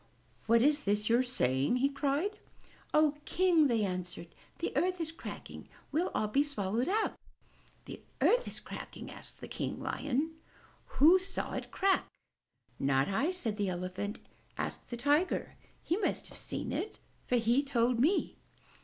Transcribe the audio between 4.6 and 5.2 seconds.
earth is